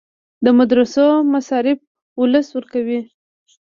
د 0.45 0.47
مدرسو 0.59 1.05
مصارف 1.33 1.79
ولس 2.19 2.47
ورکوي 2.53 2.99